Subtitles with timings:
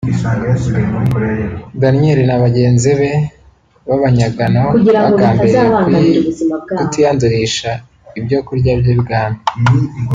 [1.81, 3.11] Daniyeli na bagenzi be
[3.87, 4.63] b’abanyagano
[5.03, 6.19] bagambiriye
[6.77, 7.69] kutiyandurisha
[8.19, 9.39] ibyo kurya by’I bwami